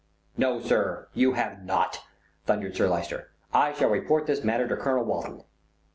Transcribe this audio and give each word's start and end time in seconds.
"No, 0.35 0.59
sir, 0.59 1.09
you 1.13 1.33
have 1.33 1.63
not," 1.63 1.99
thundered 2.47 2.75
Sir 2.75 2.89
Lyster. 2.89 3.29
"I 3.53 3.71
shall 3.71 3.89
report 3.91 4.25
this 4.25 4.43
matter 4.43 4.67
to 4.67 4.75
Colonel 4.75 5.05
Walton." 5.05 5.43